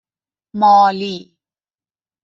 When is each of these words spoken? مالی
مالی 0.59 1.37